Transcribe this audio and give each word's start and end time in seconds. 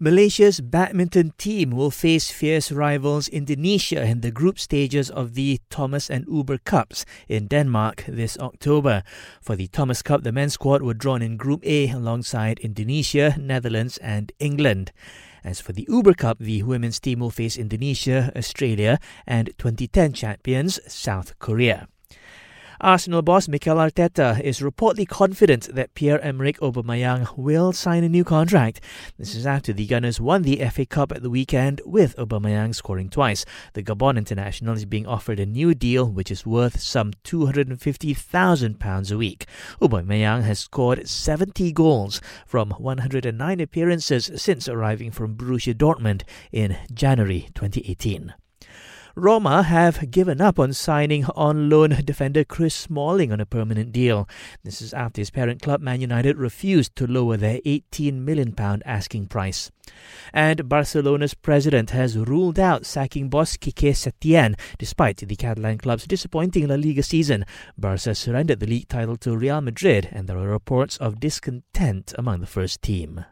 Malaysia's 0.00 0.60
badminton 0.60 1.32
team 1.38 1.70
will 1.70 1.90
face 1.90 2.28
fierce 2.28 2.72
rivals 2.72 3.28
Indonesia 3.28 4.02
in 4.02 4.22
the 4.22 4.32
group 4.32 4.58
stages 4.58 5.08
of 5.08 5.34
the 5.34 5.60
Thomas 5.70 6.10
and 6.10 6.26
Uber 6.26 6.58
Cups 6.58 7.04
in 7.28 7.46
Denmark 7.46 8.04
this 8.08 8.36
October. 8.38 9.04
For 9.40 9.54
the 9.54 9.68
Thomas 9.68 10.02
Cup, 10.02 10.24
the 10.24 10.32
men's 10.32 10.54
squad 10.54 10.82
were 10.82 10.94
drawn 10.94 11.22
in 11.22 11.36
Group 11.36 11.64
A 11.64 11.90
alongside 11.90 12.58
Indonesia, 12.58 13.36
Netherlands, 13.38 13.96
and 13.98 14.32
England. 14.40 14.90
As 15.44 15.60
for 15.60 15.72
the 15.72 15.86
Uber 15.88 16.14
Cup, 16.14 16.38
the 16.40 16.64
women's 16.64 16.98
team 16.98 17.20
will 17.20 17.30
face 17.30 17.56
Indonesia, 17.56 18.32
Australia, 18.34 18.98
and 19.28 19.50
2010 19.58 20.12
champions 20.14 20.80
South 20.92 21.38
Korea. 21.38 21.86
Arsenal 22.80 23.22
boss 23.22 23.46
Mikel 23.46 23.76
Arteta 23.76 24.40
is 24.40 24.60
reportedly 24.60 25.06
confident 25.06 25.74
that 25.74 25.94
Pierre-Emerick 25.94 26.58
Aubameyang 26.58 27.36
will 27.36 27.72
sign 27.72 28.02
a 28.02 28.08
new 28.08 28.24
contract. 28.24 28.80
This 29.16 29.34
is 29.34 29.46
after 29.46 29.72
the 29.72 29.86
Gunners 29.86 30.20
won 30.20 30.42
the 30.42 30.64
FA 30.70 30.84
Cup 30.84 31.12
at 31.12 31.22
the 31.22 31.30
weekend 31.30 31.80
with 31.84 32.16
Aubameyang 32.16 32.74
scoring 32.74 33.08
twice. 33.08 33.44
The 33.74 33.82
Gabon 33.82 34.16
international 34.16 34.74
is 34.74 34.86
being 34.86 35.06
offered 35.06 35.38
a 35.38 35.46
new 35.46 35.74
deal 35.74 36.10
which 36.10 36.30
is 36.30 36.44
worth 36.44 36.80
some 36.80 37.12
£250,000 37.24 39.12
a 39.12 39.16
week. 39.16 39.46
Aubameyang 39.80 40.42
has 40.42 40.58
scored 40.58 41.08
70 41.08 41.72
goals 41.72 42.20
from 42.46 42.70
109 42.70 43.60
appearances 43.60 44.30
since 44.36 44.68
arriving 44.68 45.12
from 45.12 45.36
Borussia 45.36 45.74
Dortmund 45.74 46.22
in 46.50 46.76
January 46.92 47.48
2018. 47.54 48.34
Roma 49.16 49.62
have 49.62 50.10
given 50.10 50.40
up 50.40 50.58
on 50.58 50.72
signing 50.72 51.24
on 51.36 51.70
loan 51.70 51.90
defender 52.04 52.42
Chris 52.42 52.74
Smalling 52.74 53.30
on 53.30 53.38
a 53.38 53.46
permanent 53.46 53.92
deal. 53.92 54.28
This 54.64 54.82
is 54.82 54.92
after 54.92 55.20
his 55.20 55.30
parent 55.30 55.62
club 55.62 55.80
Man 55.80 56.00
United 56.00 56.36
refused 56.36 56.96
to 56.96 57.06
lower 57.06 57.36
their 57.36 57.60
£18 57.60 58.14
million 58.14 58.52
asking 58.84 59.26
price. 59.26 59.70
And 60.32 60.68
Barcelona's 60.68 61.34
president 61.34 61.90
has 61.90 62.18
ruled 62.18 62.58
out 62.58 62.86
sacking 62.86 63.28
boss 63.28 63.56
Quique 63.56 63.94
Setien 63.94 64.58
despite 64.78 65.18
the 65.18 65.36
Catalan 65.36 65.78
club's 65.78 66.08
disappointing 66.08 66.66
La 66.66 66.74
Liga 66.74 67.04
season. 67.04 67.44
Barca 67.78 68.16
surrendered 68.16 68.58
the 68.58 68.66
league 68.66 68.88
title 68.88 69.16
to 69.18 69.36
Real 69.36 69.60
Madrid 69.60 70.08
and 70.10 70.26
there 70.26 70.38
are 70.38 70.48
reports 70.48 70.96
of 70.96 71.20
discontent 71.20 72.12
among 72.18 72.40
the 72.40 72.48
first 72.48 72.82
team. 72.82 73.24